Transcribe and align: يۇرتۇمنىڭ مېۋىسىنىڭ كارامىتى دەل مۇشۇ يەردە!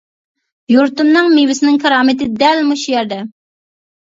يۇرتۇمنىڭ 0.75 1.29
مېۋىسىنىڭ 1.35 1.77
كارامىتى 1.83 2.31
دەل 2.41 2.65
مۇشۇ 2.71 2.93
يەردە! 2.95 3.21